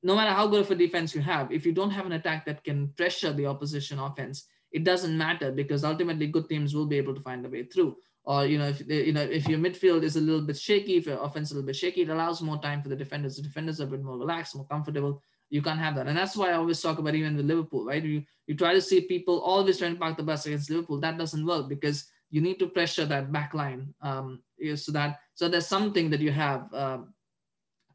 no 0.01 0.16
matter 0.16 0.31
how 0.31 0.48
good 0.48 0.62
of 0.62 0.72
a 0.72 0.75
defense 0.75 1.13
you 1.16 1.22
have, 1.22 1.51
if 1.51 1.66
you 1.66 1.72
don't 1.72 1.92
have 1.92 2.06
an 2.06 2.13
attack 2.13 2.45
that 2.45 2.63
can 2.63 2.90
pressure 2.90 3.34
the 3.34 3.48
opposition 3.48 4.00
offense, 4.00 4.45
it 4.72 4.84
doesn't 4.84 5.18
matter 5.18 5.51
because 5.51 5.84
ultimately 5.84 6.28
good 6.28 6.50
teams 6.50 6.75
will 6.75 6.86
be 6.86 6.98
able 6.98 7.13
to 7.13 7.22
find 7.22 7.45
a 7.45 7.50
way 7.50 7.63
through. 7.63 7.95
Or 8.25 8.46
you 8.46 8.58
know, 8.58 8.68
if 8.68 8.88
you 8.88 9.12
know 9.12 9.22
if 9.22 9.48
your 9.48 9.60
midfield 9.60 10.04
is 10.04 10.16
a 10.16 10.22
little 10.22 10.42
bit 10.42 10.58
shaky, 10.58 10.96
if 10.96 11.06
your 11.08 11.22
offense 11.22 11.50
is 11.50 11.52
a 11.52 11.56
little 11.56 11.68
bit 11.68 11.75
shaky, 11.75 12.02
it 12.02 12.10
allows 12.10 12.42
more 12.42 12.62
time 12.62 12.81
for 12.81 12.90
the 12.90 12.96
defenders. 12.96 13.36
The 13.36 13.44
defenders 13.44 13.81
are 13.81 13.86
a 13.86 13.88
bit 13.88 14.04
more 14.04 14.18
relaxed, 14.18 14.56
more 14.56 14.66
comfortable 14.66 15.22
you 15.54 15.62
can't 15.62 15.80
have 15.80 15.94
that. 15.94 16.08
And 16.08 16.18
that's 16.18 16.36
why 16.36 16.50
I 16.50 16.54
always 16.54 16.81
talk 16.81 16.98
about 16.98 17.14
even 17.14 17.38
with 17.38 17.46
Liverpool, 17.46 17.86
right? 17.86 18.04
You, 18.04 18.24
you 18.48 18.56
try 18.56 18.74
to 18.74 18.81
see 18.81 19.02
people 19.02 19.40
always 19.40 19.78
trying 19.78 19.94
to 19.94 20.00
park 20.00 20.18
the 20.18 20.24
bus 20.24 20.48
against 20.48 20.72
Liverpool. 20.72 21.00
That 21.00 21.20
doesn't 21.20 21.46
work 21.46 21.70
because 21.70 22.08
you 22.31 22.42
need 22.42 22.58
to 22.58 22.68
pressure 22.68 23.06
that 23.06 23.31
back 23.31 23.54
line 23.54 23.94
um, 24.02 24.42
so 24.76 24.92
that 24.92 25.19
so 25.36 25.48
there's 25.48 25.68
something 25.68 26.10
that 26.10 26.19
you 26.19 26.31
have 26.31 26.74
um, 26.74 27.14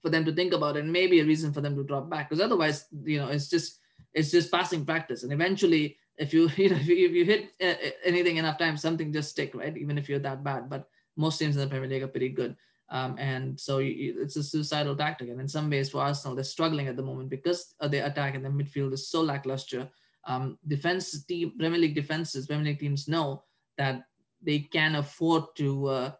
for 0.01 0.09
them 0.09 0.25
to 0.25 0.33
think 0.33 0.53
about 0.53 0.77
and 0.77 0.93
maybe 0.93 1.19
a 1.19 1.25
reason 1.25 1.53
for 1.53 1.61
them 1.61 1.75
to 1.75 1.83
drop 1.83 2.09
back 2.09 2.29
because 2.29 2.41
otherwise 2.41 2.85
you 3.03 3.19
know 3.19 3.27
it's 3.27 3.49
just 3.49 3.81
it's 4.15 4.31
just 4.31 4.53
passing 4.53 4.85
practice 4.85 5.25
and 5.25 5.33
eventually 5.33 5.97
if 6.19 6.32
you 6.35 6.50
you 6.56 6.70
know 6.70 6.76
if 6.76 6.87
you, 6.87 7.09
if 7.09 7.12
you 7.12 7.25
hit 7.25 7.50
uh, 7.62 7.91
anything 8.05 8.37
enough 8.37 8.59
times 8.59 8.82
something 8.82 9.12
just 9.12 9.31
stick 9.31 9.55
right 9.55 9.76
even 9.76 9.99
if 9.99 10.09
you're 10.09 10.19
that 10.19 10.44
bad 10.44 10.69
but 10.69 10.88
most 11.17 11.38
teams 11.38 11.56
in 11.56 11.62
the 11.62 11.69
Premier 11.69 11.88
League 11.88 12.03
are 12.03 12.09
pretty 12.09 12.29
good 12.29 12.56
um, 12.91 13.17
and 13.19 13.59
so 13.59 13.79
you, 13.79 14.17
it's 14.20 14.37
a 14.37 14.43
suicidal 14.43 14.97
tactic. 14.97 15.29
And 15.29 15.41
in 15.41 15.49
some 15.49 15.69
ways, 15.69 15.91
for 15.91 16.00
Arsenal, 16.00 16.35
they're 16.35 16.44
struggling 16.44 16.88
at 16.88 16.97
the 16.97 17.03
moment 17.03 17.29
because 17.29 17.75
their 17.81 18.06
attack 18.06 18.35
and 18.35 18.44
their 18.44 18.53
midfield 18.53 18.93
is 18.93 19.09
so 19.09 19.20
lackluster. 19.20 19.88
Um, 20.25 20.59
defense 20.67 21.25
team, 21.25 21.53
Premier 21.59 21.81
League 21.81 21.94
defenses, 21.94 22.47
Premier 22.47 22.67
League 22.67 22.81
teams 22.81 23.09
know 23.09 23.44
that 23.76 24.05
they 24.43 24.61
can 24.61 24.97
afford 24.97 25.44
to 25.56 25.87
uh, 25.87 26.12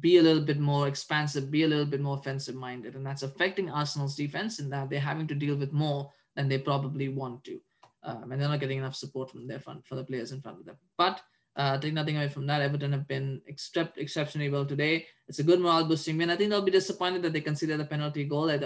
be 0.00 0.18
a 0.18 0.22
little 0.22 0.42
bit 0.42 0.60
more 0.60 0.86
expansive, 0.86 1.50
be 1.50 1.64
a 1.64 1.68
little 1.68 1.86
bit 1.86 2.00
more 2.00 2.18
offensive 2.18 2.54
minded. 2.54 2.94
And 2.94 3.04
that's 3.04 3.22
affecting 3.22 3.70
Arsenal's 3.70 4.16
defense 4.16 4.58
in 4.58 4.68
that 4.70 4.90
they're 4.90 5.00
having 5.00 5.26
to 5.28 5.34
deal 5.34 5.56
with 5.56 5.72
more 5.72 6.10
than 6.36 6.48
they 6.48 6.58
probably 6.58 7.08
want 7.08 7.42
to. 7.44 7.60
Um, 8.02 8.32
and 8.32 8.40
they're 8.40 8.48
not 8.48 8.60
getting 8.60 8.78
enough 8.78 8.96
support 8.96 9.30
from 9.30 9.46
their 9.46 9.60
front 9.60 9.86
for 9.86 9.94
the 9.94 10.04
players 10.04 10.32
in 10.32 10.40
front 10.40 10.58
of 10.58 10.64
them. 10.64 10.76
But 10.96 11.20
uh, 11.56 11.78
take 11.78 11.92
nothing 11.92 12.16
away 12.16 12.28
from 12.28 12.46
that. 12.46 12.62
Everton 12.62 12.92
have 12.92 13.08
been 13.08 13.42
except 13.46 13.98
exceptionally 13.98 14.48
well 14.48 14.64
today. 14.64 15.06
It's 15.28 15.40
a 15.40 15.42
good 15.42 15.60
morale 15.60 15.84
boosting 15.84 16.16
win. 16.16 16.30
I 16.30 16.36
think 16.36 16.50
they'll 16.50 16.62
be 16.62 16.70
disappointed 16.70 17.22
that 17.22 17.32
they 17.32 17.40
consider 17.40 17.76
the 17.76 17.84
penalty 17.84 18.24
goal. 18.24 18.50
I, 18.50 18.58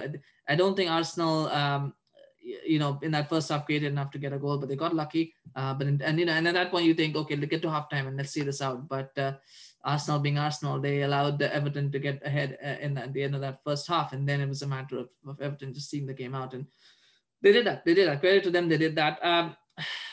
I 0.47 0.55
don't 0.55 0.77
think 0.77 0.91
Arsenal, 0.91 1.49
um, 1.49 1.95
you 2.45 2.79
know, 2.79 3.01
in 3.03 3.11
that 3.13 3.29
first 3.29 3.49
half 3.49 3.65
created 3.65 3.91
enough 3.91 4.11
to 4.13 4.19
get 4.19 4.35
a 4.35 4.39
goal, 4.39 4.59
but 4.59 4.69
they 4.69 4.77
got 4.77 4.95
lucky. 4.95 5.35
Uh, 5.57 5.73
but 5.75 5.87
in, 5.87 6.01
and 6.03 6.21
you 6.21 6.27
know, 6.27 6.33
and 6.33 6.47
at 6.47 6.55
that 6.55 6.71
point 6.71 6.85
you 6.85 6.95
think, 6.95 7.17
okay, 7.17 7.37
let's 7.37 7.51
get 7.51 7.63
to 7.63 7.69
halftime 7.69 8.07
and 8.07 8.17
let's 8.19 8.31
see 8.31 8.43
this 8.43 8.61
out. 8.61 8.87
But 8.87 9.17
uh, 9.19 9.33
Arsenal 9.83 10.21
being 10.21 10.39
Arsenal, 10.39 10.79
they 10.79 11.03
allowed 11.03 11.39
the 11.39 11.53
Everton 11.55 11.91
to 11.91 11.99
get 11.99 12.25
ahead 12.25 12.59
uh, 12.63 12.85
in 12.85 12.99
at 12.99 13.13
the 13.15 13.23
end 13.23 13.35
of 13.35 13.41
that 13.41 13.61
first 13.65 13.89
half, 13.89 14.13
and 14.13 14.29
then 14.29 14.43
it 14.43 14.49
was 14.49 14.63
a 14.63 14.67
matter 14.67 14.99
of, 14.99 15.09
of 15.27 15.41
Everton 15.41 15.73
just 15.73 15.91
seeing 15.91 16.07
the 16.07 16.15
game 16.15 16.35
out, 16.35 16.53
and 16.53 16.67
they 17.45 17.53
did 17.53 17.67
that. 17.67 17.85
They 17.85 17.93
did 17.93 18.09
that. 18.09 18.21
Credit 18.21 18.43
to 18.45 18.51
them, 18.51 18.69
they 18.69 18.79
did 18.79 18.97
that. 18.97 19.19
Um, 19.23 19.55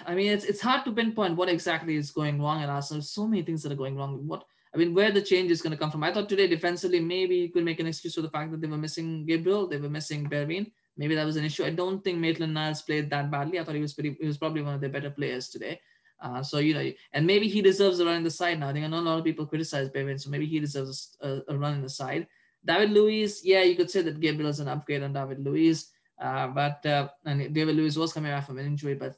I 0.06 0.14
mean, 0.14 0.32
it's 0.32 0.44
it's 0.44 0.60
hard 0.60 0.84
to 0.86 0.92
pinpoint 0.92 1.38
what 1.38 1.50
exactly 1.50 1.96
is 1.96 2.12
going 2.12 2.42
wrong 2.42 2.62
at 2.62 2.70
Arsenal. 2.70 3.02
So 3.02 3.26
many 3.26 3.42
things 3.42 3.64
that 3.64 3.72
are 3.72 3.82
going 3.84 3.96
wrong. 3.96 4.28
What 4.28 4.44
I 4.76 4.78
mean, 4.78 4.94
where 4.94 5.12
the 5.12 5.22
change 5.22 5.50
is 5.50 5.62
going 5.62 5.72
to 5.72 5.78
come 5.78 5.92
from? 5.92 6.04
I 6.04 6.14
thought 6.14 6.28
today 6.28 6.48
defensively, 6.48 7.00
maybe 7.00 7.38
you 7.38 7.50
could 7.50 7.64
make 7.64 7.80
an 7.80 7.88
excuse 7.88 8.16
for 8.16 8.22
the 8.22 8.30
fact 8.30 8.52
that 8.52 8.60
they 8.60 8.68
were 8.68 8.78
missing 8.78 9.26
Gabriel, 9.26 9.68
they 9.68 9.78
were 9.78 9.90
missing 9.90 10.30
Bergwijn. 10.30 10.72
Maybe 10.98 11.16
that 11.16 11.26
was 11.26 11.38
an 11.38 11.46
issue. 11.46 11.64
I 11.64 11.70
don't 11.70 12.04
think 12.04 12.20
Maitland 12.20 12.54
Niles 12.54 12.82
played 12.82 13.10
that 13.12 13.32
badly. 13.32 13.60
I 13.60 13.64
thought 13.64 13.76
he 13.76 13.82
was 13.82 13.94
pretty. 13.94 14.18
He 14.20 14.28
was 14.28 14.38
probably 14.38 14.62
one 14.62 14.76
of 14.76 14.82
their 14.82 14.90
better 14.90 15.10
players 15.10 15.48
today. 15.48 15.80
Uh, 16.22 16.44
so 16.44 16.60
you 16.60 16.74
know, 16.74 16.92
and 17.14 17.26
maybe 17.26 17.48
he 17.48 17.62
deserves 17.62 18.00
a 18.00 18.06
run 18.06 18.18
in 18.18 18.24
the 18.24 18.30
side 18.30 18.60
now. 18.60 18.70
I 18.70 18.74
think 18.74 18.86
I 18.86 18.90
know 18.90 19.00
a 19.00 19.08
lot 19.08 19.20
of 19.20 19.24
people 19.24 19.46
criticize 19.46 19.90
Bergwijn, 19.90 20.20
so 20.20 20.30
maybe 20.30 20.46
he 20.46 20.60
deserves 20.60 21.18
a, 21.22 21.40
a, 21.48 21.58
run 21.58 21.76
in 21.76 21.82
the 21.82 21.90
side. 21.90 22.28
David 22.64 22.92
Luiz, 22.92 23.42
yeah, 23.44 23.64
you 23.64 23.76
could 23.76 23.90
say 23.90 24.02
that 24.04 24.20
Gabriel 24.20 24.50
is 24.50 24.60
an 24.60 24.68
upgrade 24.68 25.02
on 25.02 25.14
David 25.14 25.40
Luiz. 25.40 25.88
Uh, 26.22 26.48
but 26.48 26.86
uh, 26.86 27.10
and 27.26 27.54
David 27.54 27.76
Luiz 27.76 27.98
was 27.98 28.14
coming 28.14 28.32
back 28.32 28.46
from 28.46 28.60
an 28.60 28.66
injury, 28.66 28.94
but 28.94 29.18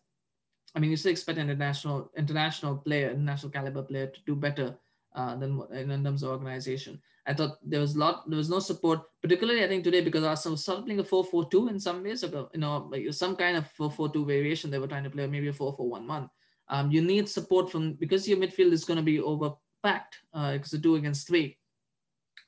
I 0.73 0.79
mean, 0.79 0.89
you 0.89 0.97
still 0.97 1.11
expect 1.11 1.37
an 1.37 1.49
international 1.49 2.09
international 2.17 2.77
player, 2.77 3.11
international 3.11 3.51
caliber 3.51 3.83
player 3.83 4.07
to 4.07 4.19
do 4.25 4.35
better 4.35 4.77
uh, 5.13 5.35
than 5.35 5.61
in 5.73 6.03
terms 6.03 6.23
of 6.23 6.31
organization. 6.31 7.01
I 7.25 7.33
thought 7.33 7.57
there 7.63 7.79
was 7.79 7.95
lot, 7.95 8.29
there 8.29 8.37
was 8.37 8.49
no 8.49 8.59
support, 8.59 9.01
particularly 9.21 9.63
I 9.63 9.67
think 9.67 9.83
today 9.83 10.01
because 10.01 10.23
Arsenal 10.23 10.57
started 10.57 10.85
playing 10.85 10.99
a 10.99 11.03
4-4-2 11.03 11.69
in 11.69 11.79
some 11.79 12.03
ways, 12.03 12.23
you 12.23 12.49
know, 12.55 12.89
like 12.91 13.13
some 13.13 13.35
kind 13.35 13.55
of 13.55 13.65
4-4-2 13.79 14.25
variation 14.25 14.69
they 14.69 14.79
were 14.79 14.87
trying 14.87 15.05
to 15.05 15.09
play, 15.09 15.27
maybe 15.27 15.47
a 15.47 15.53
4-4-1-1. 15.53 16.29
Um, 16.69 16.91
you 16.91 17.01
need 17.01 17.29
support 17.29 17.71
from 17.71 17.93
because 17.93 18.27
your 18.27 18.37
midfield 18.37 18.71
is 18.71 18.83
going 18.85 18.97
to 18.97 19.03
be 19.03 19.19
overpacked 19.19 20.15
uh, 20.33 20.53
because 20.53 20.71
the 20.71 20.79
two 20.79 20.95
against 20.95 21.27
three. 21.27 21.57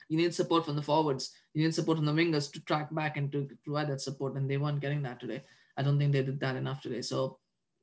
You 0.10 0.18
need 0.18 0.34
support 0.34 0.66
from 0.66 0.76
the 0.76 0.82
forwards. 0.82 1.32
You 1.56 1.64
need 1.64 1.74
support 1.74 1.98
from 1.98 2.06
the 2.06 2.12
wingers 2.12 2.52
to 2.52 2.60
track 2.66 2.94
back 2.94 3.16
and 3.16 3.32
to 3.32 3.50
provide 3.64 3.90
that 3.90 4.02
support, 4.02 4.36
and 4.36 4.50
they 4.50 4.58
weren't 4.58 4.82
getting 4.82 5.02
that 5.04 5.22
today. 5.22 5.42
I 5.78 5.84
don't 5.84 5.98
think 5.98 6.12
they 6.12 6.22
did 6.22 6.40
that 6.42 6.58
enough 6.58 6.82
today. 6.82 7.02
So 7.02 7.40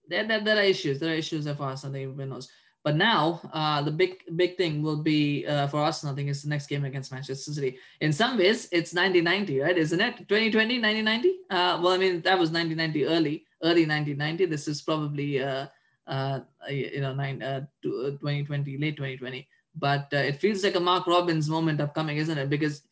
there, 0.07 0.29
there, 0.29 0.45
there 0.45 0.59
are 0.59 0.63
issues. 0.63 1.01
There 1.01 1.11
are 1.11 1.17
issues 1.17 1.51
for 1.51 1.65
us, 1.65 1.85
and 1.85 1.95
they 1.95 2.05
knows. 2.05 2.51
But 2.85 2.97
now, 2.97 3.41
uh, 3.53 3.81
the 3.81 3.93
big 3.93 4.25
big 4.37 4.57
thing 4.59 4.83
will 4.83 5.03
be 5.03 5.47
uh, 5.47 5.69
for 5.69 5.83
us. 5.83 6.05
I 6.05 6.13
think 6.15 6.29
is 6.29 6.43
the 6.43 6.51
next 6.51 6.67
game 6.67 6.85
against 6.85 7.13
Manchester 7.13 7.53
City. 7.53 7.79
In 8.01 8.13
some 8.13 8.37
ways, 8.37 8.69
it's 8.73 8.93
1990, 8.93 9.61
right? 9.61 9.79
Isn't 9.79 10.01
it? 10.01 10.17
2020, 10.29 10.81
1990. 10.81 11.29
Uh, 11.49 11.81
well, 11.81 11.95
I 11.95 11.97
mean 11.97 12.21
that 12.23 12.39
was 12.39 12.51
1990 12.51 13.07
early, 13.07 13.47
early 13.63 13.87
1990. 13.87 14.47
This 14.47 14.69
is 14.69 14.83
probably 14.83 15.43
uh, 15.43 15.67
uh, 16.07 16.41
you 16.69 17.01
know 17.01 17.15
nine, 17.15 17.43
uh, 17.43 17.61
2020, 17.83 18.77
late 18.79 18.97
2020. 18.97 19.49
But 19.75 20.09
it 20.13 20.37
feels 20.37 20.63
like 20.63 20.75
a 20.75 20.81
Mark 20.81 21.07
Robins 21.07 21.49
moment 21.49 21.81
upcoming, 21.81 22.19
isn't 22.19 22.37
it? 22.37 22.51
Because 22.51 22.83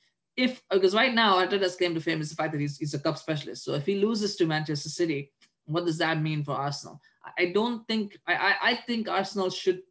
if 0.40 0.62
because 0.70 0.94
right 0.94 1.14
now 1.14 1.36
Arteta's 1.36 1.76
claim 1.76 1.94
to 1.94 2.00
fame 2.00 2.20
is 2.20 2.30
the 2.30 2.36
fact 2.36 2.52
that 2.52 2.60
he's, 2.60 2.78
he's 2.78 2.94
a 2.94 2.98
cup 2.98 3.18
specialist. 3.18 3.64
So 3.64 3.74
if 3.74 3.84
he 3.84 3.96
loses 3.96 4.36
to 4.36 4.46
Manchester 4.46 4.88
City, 4.88 5.30
what 5.66 5.84
does 5.84 5.98
that 5.98 6.22
mean 6.22 6.42
for 6.42 6.52
Arsenal? 6.52 7.00
I 7.38 7.46
don't 7.46 7.86
think 7.86 8.18
I, 8.26 8.54
I 8.62 8.74
think 8.86 9.08
Arsenal 9.08 9.50
should 9.50 9.82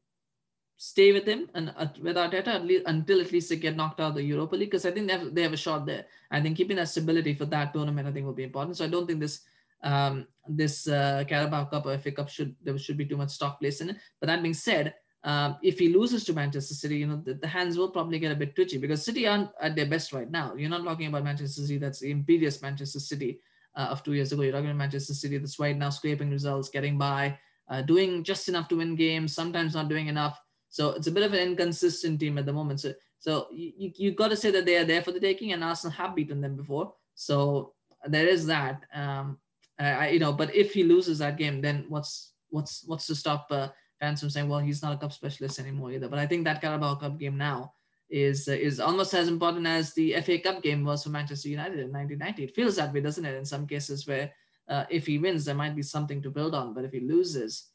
stay 0.78 1.12
with 1.12 1.26
him 1.26 1.50
and 1.54 1.74
uh, 1.78 1.88
with 2.02 2.16
Arteta 2.16 2.48
at 2.48 2.66
least, 2.66 2.84
until 2.88 3.22
at 3.22 3.32
least 3.32 3.50
they 3.50 3.58
get 3.58 3.76
knocked 3.76 4.00
out 4.00 4.10
of 4.10 4.16
the 4.16 4.24
Europa 4.24 4.56
League 4.56 4.72
because 4.72 4.86
I 4.86 4.92
think 4.92 5.08
they 5.08 5.14
have, 5.14 5.36
they 5.36 5.44
have 5.44 5.54
a 5.54 5.58
shot 5.58 5.86
there. 5.86 6.06
I 6.32 6.42
think 6.42 6.58
keeping 6.58 6.78
that 6.78 6.90
stability 6.90 7.34
for 7.36 7.46
that 7.46 7.74
tournament 7.74 8.08
I 8.08 8.12
think 8.12 8.26
will 8.26 8.34
be 8.34 8.46
important. 8.46 8.78
So 8.78 8.86
I 8.86 8.90
don't 8.90 9.06
think 9.06 9.20
this 9.20 9.42
um, 9.84 10.28
this 10.48 10.88
uh, 10.88 11.24
Carabao 11.28 11.66
Cup 11.66 11.86
or 11.86 11.98
FA 11.98 12.12
Cup 12.12 12.30
should 12.30 12.56
there 12.64 12.78
should 12.78 12.98
be 12.98 13.06
too 13.06 13.18
much 13.18 13.30
stock 13.30 13.60
placed 13.60 13.82
in 13.82 13.92
it. 13.92 13.98
But 14.20 14.28
that 14.28 14.42
being 14.42 14.54
said, 14.56 14.96
um, 15.24 15.58
if 15.62 15.78
he 15.80 15.94
loses 15.94 16.24
to 16.26 16.34
Manchester 16.34 16.74
City, 16.74 16.98
you 16.98 17.08
know, 17.08 17.22
the, 17.24 17.34
the, 17.34 17.48
hands 17.48 17.78
will 17.78 17.90
probably 17.90 18.20
get 18.20 18.32
a 18.32 18.36
bit 18.36 18.56
twitchy 18.56 18.78
because 18.78 19.04
City 19.04 19.28
aren't 19.28 19.50
at 19.62 19.76
their 19.76 19.86
best 19.86 20.14
right 20.14 20.30
now. 20.30 20.56
You're 20.56 20.70
not 20.70 20.86
talking 20.86 21.08
about 21.08 21.26
Manchester 21.26 21.62
City, 21.62 21.78
that's 21.78 22.00
the 22.00 22.12
imperious 22.12 22.62
Manchester 22.62 23.00
City 23.00 23.42
uh, 23.76 23.88
of 23.92 24.02
two 24.02 24.14
years 24.14 24.32
ago. 24.32 24.44
You're 24.44 24.54
talking 24.54 24.68
about 24.68 24.78
Manchester 24.78 25.14
City 25.14 25.38
that's 25.38 25.60
right 25.60 25.78
now 25.78 25.90
scraping 25.90 26.30
results, 26.30 26.70
getting 26.70 26.98
by, 26.98 27.38
uh, 27.68 27.82
doing 27.82 28.24
just 28.24 28.48
enough 28.48 28.70
to 28.70 28.78
win 28.78 28.96
games, 28.96 29.36
sometimes 29.36 29.74
not 29.74 29.90
doing 29.90 30.08
enough. 30.08 30.40
So 30.70 30.92
it's 30.92 31.08
a 31.08 31.12
bit 31.12 31.24
of 31.24 31.34
an 31.34 31.40
inconsistent 31.40 32.20
team 32.20 32.38
at 32.38 32.46
the 32.46 32.54
moment. 32.54 32.80
So, 32.80 32.94
so 33.20 33.48
you, 33.52 33.92
you 33.98 34.12
got 34.12 34.30
to 34.30 34.38
say 34.38 34.52
that 34.52 34.66
they 34.66 34.78
are 34.78 34.86
there 34.86 35.02
for 35.02 35.12
the 35.12 35.20
taking, 35.20 35.52
and 35.52 35.64
Arsenal 35.64 35.92
have 35.92 36.16
beaten 36.16 36.40
them 36.40 36.56
before. 36.56 36.94
So 37.16 37.74
there 38.06 38.28
is 38.28 38.46
that. 38.46 38.84
Um, 38.94 39.38
I, 39.78 40.10
you 40.10 40.20
know, 40.20 40.34
but 40.34 40.54
if 40.56 40.74
he 40.74 40.84
loses 40.84 41.20
that 41.20 41.38
game, 41.38 41.62
then 41.62 41.86
what's 41.90 42.34
what's 42.50 42.84
what's 42.86 43.08
to 43.08 43.16
stop 43.16 43.48
uh, 43.50 43.70
fans 44.00 44.20
from 44.20 44.30
saying, 44.30 44.48
well, 44.48 44.60
he's 44.60 44.82
not 44.82 44.94
a 44.94 44.98
cup 44.98 45.14
specialist 45.14 45.60
anymore 45.60 45.92
either. 45.92 46.08
But 46.08 46.20
I 46.20 46.28
think 46.28 46.46
that 46.46 46.62
Carabao 46.62 46.96
Cup 46.96 47.20
game 47.20 47.38
now 47.38 47.74
is 48.10 48.48
uh, 48.48 48.54
is 48.54 48.80
almost 48.80 49.14
as 49.14 49.28
important 49.28 49.68
as 49.68 49.94
the 49.94 50.20
FA 50.22 50.40
Cup 50.40 50.64
game 50.64 50.84
was 50.84 51.04
for 51.04 51.10
Manchester 51.10 51.50
United 51.50 51.80
in 51.80 51.92
1990. 51.92 52.44
It 52.44 52.56
feels 52.56 52.76
that 52.78 52.94
way, 52.94 53.02
doesn't 53.02 53.26
it? 53.26 53.36
In 53.36 53.46
some 53.46 53.68
cases, 53.68 54.08
where 54.08 54.32
uh, 54.68 54.86
if 54.90 55.06
he 55.06 55.18
wins, 55.18 55.46
there 55.46 55.56
might 55.56 55.76
be 55.76 55.84
something 55.84 56.22
to 56.22 56.30
build 56.30 56.56
on, 56.56 56.74
but 56.74 56.86
if 56.86 56.92
he 56.92 57.00
loses, 57.00 57.68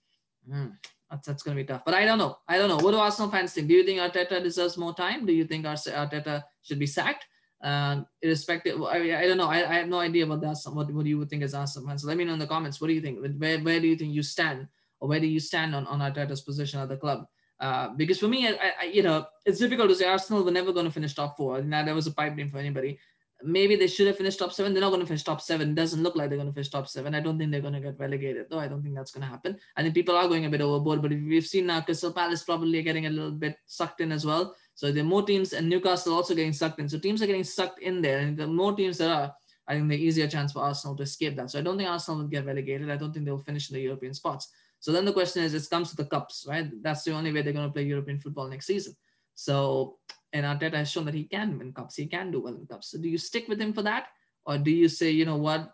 mm, 0.49 0.73
that's, 1.11 1.27
that's 1.27 1.43
going 1.43 1.57
to 1.57 1.63
be 1.63 1.67
tough. 1.67 1.83
But 1.85 1.95
I 1.95 2.05
don't 2.05 2.19
know. 2.19 2.39
I 2.49 2.59
don't 2.59 2.69
know. 2.69 2.79
What 2.79 2.93
do 2.93 2.99
Arsenal 2.99 3.31
fans 3.31 3.53
think? 3.53 3.69
Do 3.69 3.75
you 3.75 3.85
think 3.85 4.01
Arteta 4.01 4.43
deserves 4.43 4.77
more 4.77 4.95
time? 4.95 5.27
Do 5.27 5.33
you 5.33 5.45
think 5.45 5.67
Arteta 5.67 6.43
should 6.63 6.79
be 6.79 6.87
sacked? 6.87 7.27
Um, 7.61 8.07
irrespective, 8.21 8.83
I, 8.83 9.23
I 9.23 9.27
don't 9.27 9.39
know. 9.39 9.49
I, 9.49 9.69
I 9.69 9.75
have 9.77 9.89
no 9.89 9.99
idea 9.99 10.25
about 10.25 10.43
that. 10.43 10.59
What, 10.71 10.93
what 10.93 11.05
do 11.05 11.11
you 11.11 11.25
think 11.25 11.43
as 11.43 11.55
Arsenal 11.55 11.89
fans? 11.89 12.03
So 12.03 12.09
let 12.09 12.17
me 12.17 12.25
know 12.25 12.35
in 12.35 12.39
the 12.39 12.47
comments. 12.47 12.81
What 12.81 12.89
do 12.89 12.93
you 12.93 13.01
think? 13.01 13.21
Where, 13.39 13.59
where 13.59 13.81
do 13.81 13.89
you 13.89 13.97
think 13.97 14.13
you 14.13 14.23
stand? 14.23 14.69
Or 15.05 15.09
where 15.09 15.21
do 15.21 15.27
you 15.27 15.39
stand 15.39 15.75
on, 15.75 15.87
on 15.87 16.01
Arteta's 16.01 16.41
position 16.41 16.81
at 16.81 16.89
the 16.89 16.97
club? 16.97 17.27
Uh, 17.61 17.89
because 17.91 18.19
for 18.19 18.27
me, 18.27 18.49
I, 18.49 18.73
I, 18.81 18.85
you 18.87 19.03
know, 19.03 19.27
it's 19.45 19.59
difficult 19.59 19.91
to 19.91 19.95
say 19.95 20.07
Arsenal 20.07 20.43
were 20.43 20.51
never 20.51 20.73
going 20.73 20.87
to 20.87 20.91
finish 20.91 21.13
top 21.13 21.37
four. 21.37 21.61
Now 21.61 21.85
that 21.85 21.95
was 21.95 22.07
a 22.07 22.11
pipe 22.11 22.35
dream 22.35 22.49
for 22.49 22.57
anybody. 22.57 22.99
Maybe 23.43 23.77
they 23.77 23.87
should 23.87 24.07
have 24.07 24.17
finished 24.17 24.39
top 24.39 24.55
seven. 24.55 24.73
They're 24.73 24.81
not 24.81 24.89
going 24.89 25.03
to 25.03 25.07
finish 25.07 25.23
top 25.23 25.43
seven. 25.43 25.73
It 25.73 25.75
doesn't 25.75 26.03
look 26.03 26.17
like 26.17 26.31
they're 26.31 26.39
going 26.39 26.49
to 26.49 26.55
finish 26.55 26.71
top 26.71 26.89
seven. 26.89 27.15
I 27.15 27.21
don't 27.21 27.39
think 27.39 27.51
they're 27.51 27.61
going 27.61 27.75
to 27.75 27.81
get 27.81 27.99
relegated, 27.99 28.47
though. 28.49 28.61
I 28.61 28.67
don't 28.67 28.83
think 28.83 28.95
that's 28.95 29.11
going 29.11 29.27
to 29.27 29.29
happen. 29.29 29.59
I 29.77 29.83
think 29.83 29.93
people 29.93 30.17
are 30.17 30.27
going 30.27 30.47
a 30.47 30.49
bit 30.49 30.63
overboard. 30.63 31.03
But 31.03 31.11
we've 31.11 31.45
seen 31.45 31.67
now 31.67 31.83
Crystal 31.83 32.15
Palace 32.15 32.45
probably 32.45 32.83
getting 32.83 33.05
a 33.05 33.11
little 33.11 33.33
bit 33.33 33.59
sucked 33.67 34.01
in 34.01 34.11
as 34.11 34.25
well. 34.25 34.57
So 34.75 34.91
there 34.91 35.03
are 35.03 35.07
more 35.07 35.23
teams, 35.23 35.53
and 35.53 35.69
Newcastle 35.69 36.15
also 36.15 36.35
getting 36.35 36.55
sucked 36.55 36.81
in. 36.81 36.89
So 36.89 36.99
teams 36.99 37.21
are 37.21 37.27
getting 37.27 37.45
sucked 37.45 37.81
in 37.81 38.01
there, 38.01 38.21
and 38.21 38.39
the 38.39 38.47
more 38.47 38.75
teams 38.75 38.97
there 38.97 39.13
are, 39.13 39.35
I 39.69 39.75
think 39.75 39.91
the 39.91 39.97
easier 39.97 40.29
chance 40.29 40.53
for 40.53 40.61
Arsenal 40.61 40.97
to 40.97 41.03
escape 41.03 41.37
that. 41.37 41.51
So 41.51 41.59
I 41.59 41.63
don't 41.63 41.77
think 41.77 41.91
Arsenal 41.91 42.21
will 42.21 42.29
get 42.29 42.47
relegated. 42.47 42.91
I 42.91 42.97
don't 42.97 43.13
think 43.13 43.27
they'll 43.27 43.39
finish 43.39 43.71
in 43.71 43.75
the 43.75 43.83
European 43.83 44.15
spots. 44.15 44.49
So 44.85 44.93
then 44.93 45.07
the 45.07 45.15
question 45.15 45.43
is, 45.43 45.55
it 45.55 45.71
comes 45.71 45.89
to 45.89 45.97
the 45.97 46.05
cups, 46.05 46.45
right? 46.47 46.71
That's 46.83 47.05
the 47.05 47.13
only 47.13 47.33
way 47.33 47.41
they're 47.41 47.55
going 47.55 47.67
to 47.67 47.73
play 47.73 47.85
European 47.85 48.21
football 48.21 48.49
next 48.49 48.67
season. 48.67 48.95
So, 49.35 49.97
and 50.35 50.45
Arteta 50.45 50.75
has 50.75 50.91
shown 50.91 51.07
that 51.07 51.15
he 51.15 51.25
can 51.25 51.59
win 51.59 51.73
cups. 51.73 51.97
He 51.97 52.05
can 52.05 52.31
do 52.31 52.43
well 52.43 52.55
in 52.55 52.67
cups. 52.67 52.91
So 52.91 52.99
do 52.99 53.09
you 53.09 53.17
stick 53.17 53.49
with 53.49 53.59
him 53.59 53.73
for 53.73 53.81
that? 53.81 54.09
Or 54.45 54.59
do 54.59 54.71
you 54.71 54.89
say, 54.89 55.11
you 55.11 55.25
know 55.25 55.39
what, 55.39 55.73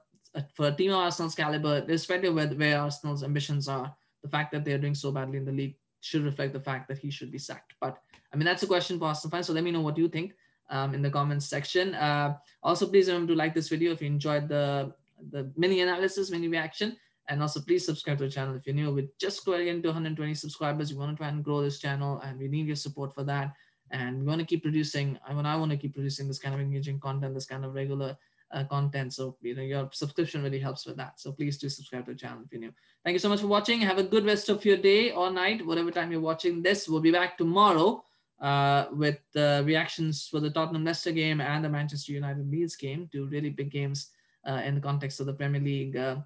for 0.55 0.69
a 0.69 0.73
team 0.73 0.93
of 0.93 0.99
Arsenal's 0.99 1.35
caliber, 1.35 1.85
irrespective 1.89 2.31
of 2.31 2.37
where, 2.37 2.47
where 2.57 2.79
Arsenal's 2.79 3.25
ambitions 3.25 3.67
are, 3.67 3.93
the 4.23 4.29
fact 4.29 4.53
that 4.53 4.65
they're 4.65 4.79
doing 4.79 4.95
so 4.95 5.11
badly 5.11 5.39
in 5.39 5.45
the 5.45 5.51
league 5.51 5.75
should 5.99 6.23
reflect 6.23 6.53
the 6.53 6.61
fact 6.61 6.87
that 6.87 6.99
he 6.99 7.11
should 7.11 7.33
be 7.33 7.39
sacked. 7.39 7.75
But 7.81 7.99
I 8.33 8.37
mean, 8.37 8.45
that's 8.45 8.63
a 8.63 8.69
question 8.69 9.01
for 9.01 9.07
Arsenal 9.07 9.33
fans. 9.33 9.49
So 9.49 9.53
let 9.53 9.65
me 9.65 9.73
know 9.73 9.81
what 9.81 9.99
you 9.99 10.09
think 10.09 10.35
um, 10.69 10.95
in 10.95 11.03
the 11.03 11.11
comments 11.11 11.47
section. 11.47 11.97
Uh, 11.97 12.37
also, 12.63 12.87
please 12.87 13.09
remember 13.09 13.33
to 13.33 13.37
like 13.37 13.57
this 13.57 13.69
video 13.69 13.91
if 13.91 14.01
you 14.03 14.07
enjoyed 14.07 14.49
the, 14.49 14.95
the 15.33 15.51
mini 15.57 15.81
analysis, 15.81 16.31
mini 16.31 16.47
reaction. 16.47 16.97
And 17.31 17.41
also 17.41 17.61
please 17.61 17.87
subscribe 17.87 18.19
to 18.19 18.25
the 18.25 18.31
channel 18.31 18.57
if 18.57 18.67
you're 18.67 18.75
new. 18.75 18.93
We're 18.93 19.07
just 19.19 19.45
growing 19.45 19.83
to 19.83 19.89
120 19.89 20.35
subscribers. 20.35 20.93
We 20.93 20.99
want 20.99 21.13
to 21.13 21.17
try 21.17 21.29
and 21.29 21.45
grow 21.45 21.63
this 21.63 21.79
channel 21.79 22.21
and 22.25 22.39
we 22.39 22.49
need 22.49 22.67
your 22.67 22.77
support 22.77 23.15
for 23.15 23.23
that. 23.23 23.55
And 23.93 24.21
we 24.21 24.27
want 24.27 24.41
to 24.41 24.45
keep 24.45 24.63
producing, 24.63 25.17
I 25.27 25.33
mean, 25.33 25.47
I 25.47 25.57
want 25.57 25.71
to 25.71 25.77
keep 25.77 25.95
producing 25.95 26.27
this 26.27 26.41
kind 26.41 26.57
of 26.57 26.61
engaging 26.61 26.99
content, 26.99 27.35
this 27.35 27.47
kind 27.47 27.65
of 27.65 27.73
regular 27.73 28.17
uh, 28.51 28.65
content. 28.65 29.15
So, 29.15 29.37
you 29.43 29.55
know, 29.55 29.63
your 29.63 29.89
subscription 29.93 30.43
really 30.43 30.59
helps 30.59 30.87
with 30.87 30.97
that. 30.97 31.21
So 31.21 31.31
please 31.31 31.57
do 31.57 31.69
subscribe 31.69 32.05
to 32.07 32.13
the 32.13 32.19
channel 32.19 32.43
if 32.45 32.51
you're 32.51 32.61
new. 32.61 32.73
Thank 33.05 33.13
you 33.13 33.21
so 33.21 33.29
much 33.29 33.41
for 33.41 33.47
watching. 33.47 33.81
Have 33.81 33.99
a 33.99 34.03
good 34.03 34.27
rest 34.27 34.49
of 34.49 34.65
your 34.65 34.77
day 34.77 35.13
or 35.13 35.31
night, 35.31 35.65
whatever 35.65 35.93
time 35.93 36.11
you're 36.11 36.21
watching 36.21 36.63
this. 36.63 36.89
We'll 36.89 37.01
be 37.01 37.13
back 37.13 37.39
tomorrow 37.39 38.03
uh, 38.41 38.87
with 38.91 39.19
the 39.35 39.63
reactions 39.65 40.27
for 40.27 40.41
the 40.41 40.51
Tottenham 40.51 40.85
Leicester 40.85 41.13
game 41.13 41.41
and 41.41 41.65
the 41.65 41.69
Manchester 41.69 42.11
United 42.11 42.51
Leeds 42.51 42.75
game, 42.75 43.09
two 43.13 43.27
really 43.27 43.51
big 43.51 43.71
games 43.71 44.11
uh, 44.49 44.63
in 44.65 44.75
the 44.75 44.81
context 44.81 45.21
of 45.21 45.27
the 45.27 45.33
Premier 45.33 45.61
League 45.61 45.97
uh, 45.97 46.17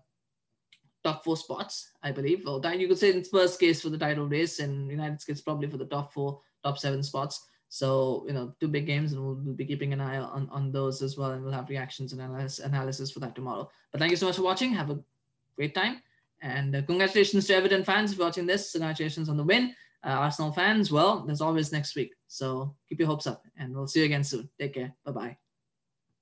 top 1.04 1.22
four 1.22 1.36
spots, 1.36 1.90
I 2.02 2.10
believe. 2.10 2.44
Well, 2.44 2.60
you 2.74 2.88
could 2.88 2.98
say 2.98 3.12
in 3.12 3.22
Spurs' 3.22 3.56
case 3.56 3.82
for 3.82 3.90
the 3.90 3.98
title 3.98 4.26
race, 4.26 4.58
and 4.58 4.90
United's 4.90 5.24
case 5.24 5.40
probably 5.40 5.68
for 5.68 5.76
the 5.76 5.84
top 5.84 6.12
four, 6.12 6.40
top 6.64 6.78
seven 6.78 7.02
spots. 7.02 7.46
So, 7.68 8.24
you 8.26 8.32
know, 8.32 8.54
two 8.60 8.68
big 8.68 8.86
games, 8.86 9.12
and 9.12 9.22
we'll, 9.22 9.34
we'll 9.34 9.54
be 9.54 9.64
keeping 9.64 9.92
an 9.92 10.00
eye 10.00 10.18
on, 10.18 10.48
on 10.50 10.72
those 10.72 11.02
as 11.02 11.18
well. 11.18 11.32
And 11.32 11.42
we'll 11.44 11.52
have 11.52 11.68
reactions 11.68 12.12
and 12.12 12.20
analysis, 12.20 12.64
analysis 12.64 13.10
for 13.10 13.20
that 13.20 13.34
tomorrow. 13.34 13.68
But 13.90 13.98
thank 13.98 14.10
you 14.10 14.16
so 14.16 14.26
much 14.26 14.36
for 14.36 14.42
watching. 14.42 14.72
Have 14.72 14.90
a 14.90 14.98
great 15.56 15.74
time. 15.74 16.00
And 16.40 16.76
uh, 16.76 16.82
congratulations 16.82 17.46
to 17.46 17.54
Everton 17.54 17.84
fans 17.84 18.14
for 18.14 18.22
watching 18.22 18.46
this. 18.46 18.72
Congratulations 18.72 19.28
on 19.28 19.36
the 19.36 19.44
win. 19.44 19.74
Uh, 20.04 20.10
Arsenal 20.10 20.52
fans, 20.52 20.92
well, 20.92 21.24
there's 21.26 21.40
always 21.40 21.72
next 21.72 21.96
week. 21.96 22.14
So 22.28 22.74
keep 22.88 22.98
your 22.98 23.08
hopes 23.08 23.26
up, 23.26 23.42
and 23.56 23.74
we'll 23.74 23.86
see 23.86 24.00
you 24.00 24.06
again 24.06 24.22
soon. 24.22 24.48
Take 24.58 24.74
care. 24.74 24.94
Bye 25.04 25.12
bye. 25.12 25.43